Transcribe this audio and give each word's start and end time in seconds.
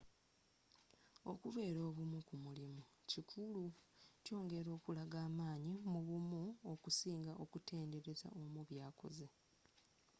okubeera 1.31 1.79
obumu 1.89 2.17
ku 2.27 2.35
mulimu 2.43 2.81
kikulu 3.11 3.63
kyongera 4.23 4.69
okulaga 4.77 5.17
amaanyi 5.27 5.73
mu 5.91 5.99
bumu 6.07 6.41
okusinga 6.71 7.31
okutenderaza 7.43 8.27
omu 8.41 8.61
byakoze 8.69 9.27